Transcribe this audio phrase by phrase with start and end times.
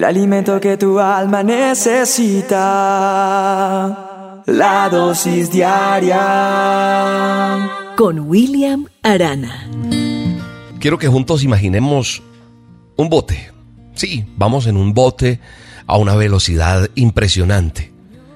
[0.00, 2.56] el alimento que tu alma necesita.
[4.46, 6.16] La dosis diaria.
[7.98, 9.68] Con William Arana.
[10.78, 12.22] Quiero que juntos imaginemos
[12.96, 13.52] un bote.
[13.94, 15.38] Sí, vamos en un bote
[15.86, 17.92] a una velocidad impresionante.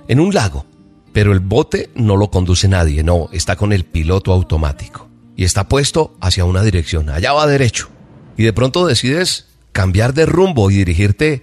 [0.06, 0.66] En un lago.
[1.14, 5.08] Pero el bote no lo conduce nadie, no, está con el piloto automático.
[5.34, 7.88] Y está puesto hacia una dirección, allá va derecho.
[8.36, 11.42] Y de pronto decides cambiar de rumbo y dirigirte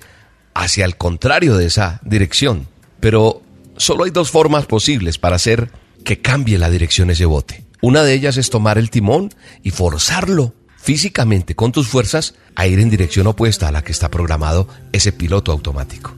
[0.56, 2.68] hacia el contrario de esa dirección.
[3.00, 3.44] Pero
[3.78, 5.70] solo hay dos formas posibles para hacer
[6.04, 7.66] que cambie la dirección ese bote.
[7.82, 9.30] Una de ellas es tomar el timón
[9.62, 14.10] y forzarlo físicamente con tus fuerzas a ir en dirección opuesta a la que está
[14.10, 16.16] programado ese piloto automático.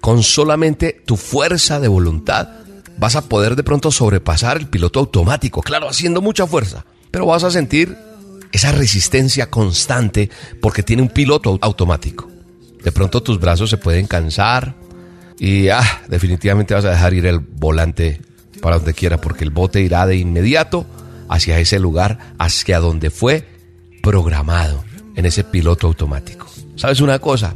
[0.00, 2.48] Con solamente tu fuerza de voluntad
[2.98, 7.42] vas a poder de pronto sobrepasar el piloto automático, claro, haciendo mucha fuerza, pero vas
[7.42, 7.96] a sentir
[8.52, 12.30] esa resistencia constante porque tiene un piloto automático.
[12.82, 14.74] De pronto tus brazos se pueden cansar
[15.38, 18.20] y ah, definitivamente vas a dejar ir el volante
[18.62, 20.86] para donde quiera porque el bote irá de inmediato
[21.28, 23.48] hacia ese lugar, hacia donde fue
[24.02, 24.84] programado
[25.16, 26.46] en ese piloto automático.
[26.76, 27.54] ¿Sabes una cosa?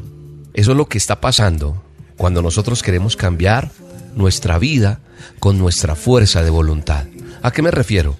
[0.54, 1.82] Eso es lo que está pasando
[2.16, 3.70] cuando nosotros queremos cambiar
[4.14, 5.00] nuestra vida
[5.38, 7.06] con nuestra fuerza de voluntad.
[7.42, 8.16] ¿A qué me refiero?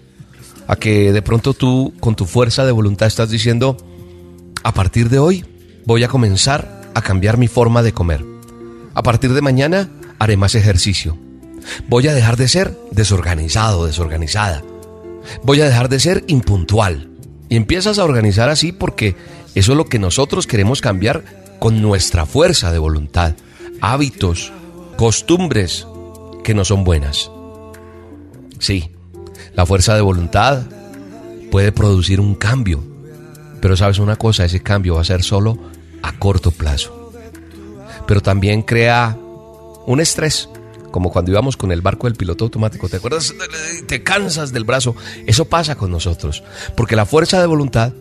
[0.70, 3.76] A que de pronto tú con tu fuerza de voluntad estás diciendo,
[4.62, 5.44] a partir de hoy
[5.84, 8.24] voy a comenzar a cambiar mi forma de comer.
[8.94, 11.18] A partir de mañana haré más ejercicio.
[11.88, 14.62] Voy a dejar de ser desorganizado, desorganizada.
[15.42, 17.10] Voy a dejar de ser impuntual.
[17.48, 19.16] Y empiezas a organizar así porque
[19.56, 21.24] eso es lo que nosotros queremos cambiar
[21.58, 23.34] con nuestra fuerza de voluntad.
[23.80, 24.52] Hábitos,
[24.96, 25.88] costumbres
[26.44, 27.28] que no son buenas.
[28.60, 28.92] Sí,
[29.54, 30.62] la fuerza de voluntad
[31.50, 32.82] puede producir un cambio,
[33.60, 35.58] pero sabes una cosa, ese cambio va a ser solo
[36.02, 37.12] a corto plazo.
[38.06, 39.16] Pero también crea
[39.86, 40.48] un estrés,
[40.90, 42.88] como cuando íbamos con el barco del piloto automático.
[42.88, 43.34] ¿Te acuerdas?
[43.86, 44.96] Te cansas del brazo.
[45.26, 46.42] Eso pasa con nosotros,
[46.76, 47.92] porque la fuerza de voluntad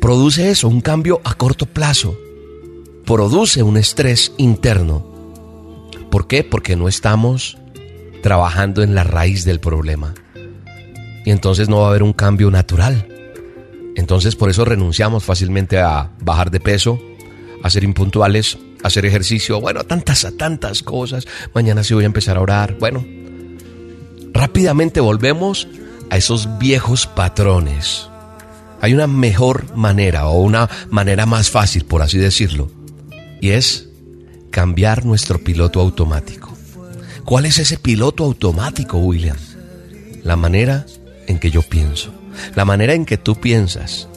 [0.00, 2.16] produce eso, un cambio a corto plazo.
[3.04, 5.06] Produce un estrés interno.
[6.10, 6.44] ¿Por qué?
[6.44, 7.58] Porque no estamos
[8.22, 10.14] trabajando en la raíz del problema
[11.24, 13.06] y entonces no va a haber un cambio natural.
[13.96, 17.00] Entonces por eso renunciamos fácilmente a bajar de peso,
[17.62, 21.26] a ser impuntuales, a hacer ejercicio, bueno, tantas, a tantas cosas.
[21.54, 22.76] Mañana sí voy a empezar a orar.
[22.78, 23.04] Bueno,
[24.32, 25.68] rápidamente volvemos
[26.08, 28.08] a esos viejos patrones.
[28.80, 32.70] Hay una mejor manera o una manera más fácil, por así decirlo,
[33.40, 33.88] y es
[34.50, 36.56] cambiar nuestro piloto automático.
[37.24, 39.36] ¿Cuál es ese piloto automático, William?
[40.24, 40.86] La manera
[41.30, 42.12] en que yo pienso,
[42.54, 44.08] la manera en que tú piensas.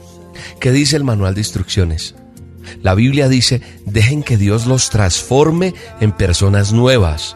[0.59, 2.15] ¿Qué dice el manual de instrucciones?
[2.81, 7.35] La Biblia dice, dejen que Dios los transforme en personas nuevas,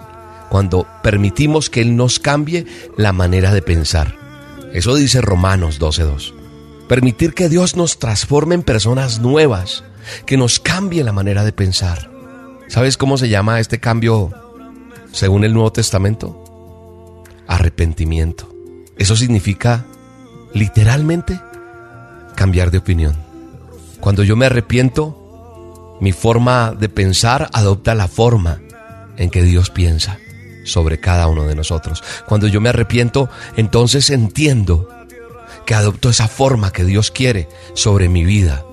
[0.50, 2.66] cuando permitimos que Él nos cambie
[2.98, 4.16] la manera de pensar.
[4.74, 6.34] Eso dice Romanos 12.2.
[6.88, 9.84] Permitir que Dios nos transforme en personas nuevas,
[10.26, 12.10] que nos cambie la manera de pensar.
[12.68, 14.32] ¿Sabes cómo se llama este cambio
[15.12, 17.24] según el Nuevo Testamento?
[17.48, 18.57] Arrepentimiento.
[18.98, 19.86] Eso significa,
[20.54, 21.40] literalmente,
[22.36, 23.16] cambiar de opinión.
[24.00, 28.60] Cuando yo me arrepiento, mi forma de pensar adopta la forma
[29.18, 30.20] en que Dios piensa
[30.64, 32.04] sobre cada uno de nosotros.
[32.28, 34.90] Cuando yo me arrepiento, entonces entiendo
[35.66, 38.64] que adopto esa forma que Dios quiere sobre mi vida.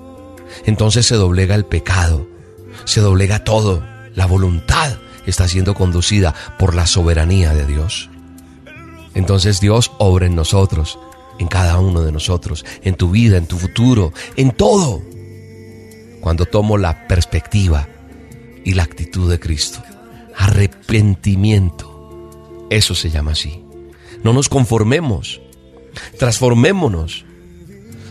[0.65, 2.27] Entonces se doblega el pecado,
[2.85, 8.09] se doblega todo, la voluntad está siendo conducida por la soberanía de Dios.
[9.15, 10.99] Entonces Dios obra en nosotros,
[11.39, 15.01] en cada uno de nosotros, en tu vida, en tu futuro, en todo.
[16.21, 17.87] Cuando tomo la perspectiva
[18.63, 19.81] y la actitud de Cristo.
[20.35, 22.67] Arrepentimiento.
[22.69, 23.63] Eso se llama así.
[24.23, 25.41] No nos conformemos.
[26.19, 27.25] Transformémonos.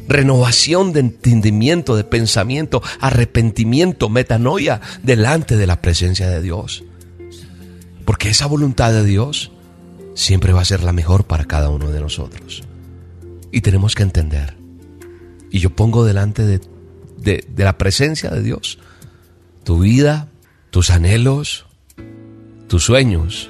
[0.06, 6.84] Renovación de entendimiento, de pensamiento, arrepentimiento, metanoia delante de la presencia de Dios.
[8.04, 9.50] Porque esa voluntad de Dios
[10.14, 12.62] siempre va a ser la mejor para cada uno de nosotros.
[13.50, 14.56] Y tenemos que entender.
[15.50, 16.60] Y yo pongo delante de,
[17.56, 18.78] la presencia de Dios
[19.62, 20.28] tu vida,
[20.70, 21.64] tus anhelos,
[22.68, 23.48] tus sueños,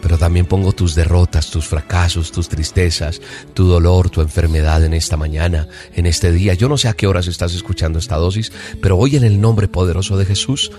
[0.00, 3.20] pero también pongo tus derrotas, tus fracasos, tus tristezas,
[3.52, 6.54] tu dolor, tu enfermedad en esta mañana, en este día.
[6.54, 9.66] Yo no sé a qué horas estás escuchando esta dosis, pero hoy en el nombre
[9.66, 10.70] poderoso de Jesús,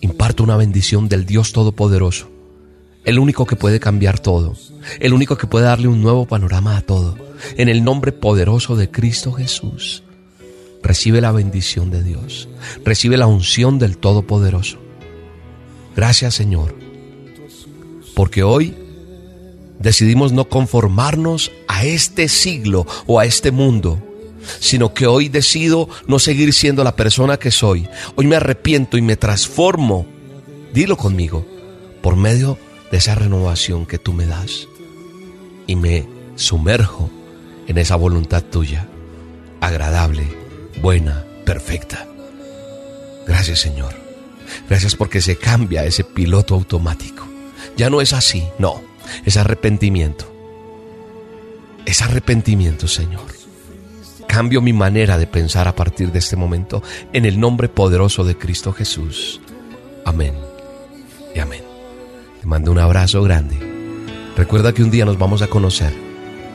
[0.00, 2.37] imparto una bendición del Dios Todopoderoso
[3.08, 4.54] el único que puede cambiar todo,
[5.00, 7.16] el único que puede darle un nuevo panorama a todo,
[7.56, 10.02] en el nombre poderoso de Cristo Jesús.
[10.82, 12.50] Recibe la bendición de Dios.
[12.84, 14.78] Recibe la unción del Todopoderoso.
[15.96, 16.76] Gracias Señor.
[18.14, 18.76] Porque hoy
[19.78, 24.02] decidimos no conformarnos a este siglo o a este mundo,
[24.60, 27.88] sino que hoy decido no seguir siendo la persona que soy.
[28.16, 30.04] Hoy me arrepiento y me transformo,
[30.74, 31.46] dilo conmigo,
[32.02, 34.68] por medio de esa renovación que tú me das.
[35.66, 37.10] Y me sumerjo
[37.66, 38.88] en esa voluntad tuya,
[39.60, 40.26] agradable,
[40.80, 42.06] buena, perfecta.
[43.26, 43.94] Gracias Señor.
[44.68, 47.26] Gracias porque se cambia ese piloto automático.
[47.76, 48.82] Ya no es así, no,
[49.24, 50.32] es arrepentimiento.
[51.84, 53.26] Es arrepentimiento, Señor.
[54.26, 56.82] Cambio mi manera de pensar a partir de este momento
[57.12, 59.40] en el nombre poderoso de Cristo Jesús.
[60.04, 60.34] Amén
[61.34, 61.67] y amén.
[62.48, 63.58] Mando un abrazo grande.
[64.34, 65.92] Recuerda que un día nos vamos a conocer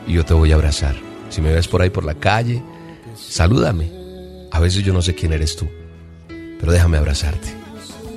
[0.08, 0.96] y yo te voy a abrazar.
[1.28, 2.64] Si me ves por ahí por la calle,
[3.16, 3.92] salúdame.
[4.50, 5.68] A veces yo no sé quién eres tú,
[6.58, 7.54] pero déjame abrazarte.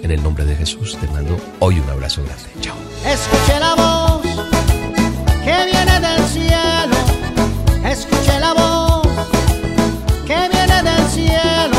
[0.02, 2.46] En el nombre de Jesús te mando hoy un abrazo grande.
[2.62, 2.76] Chao.
[3.06, 4.22] Escuché la voz
[5.46, 6.98] que viene del cielo.
[7.86, 9.08] Escuché la voz
[10.26, 11.78] que viene del cielo.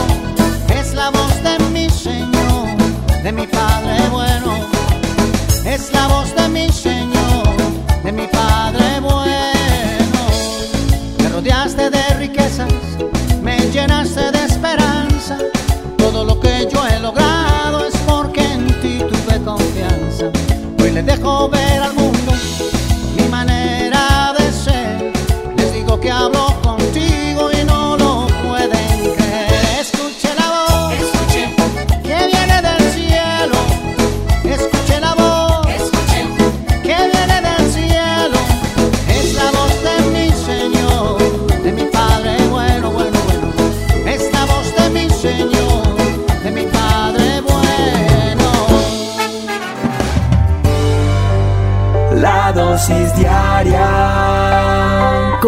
[0.81, 2.69] Es la voz de mi Señor,
[3.25, 4.78] de mi Padre bueno.
[5.79, 7.57] Es la voz de mi Señor,
[8.03, 8.48] de mi Padre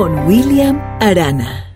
[0.01, 1.70] Con William Arana.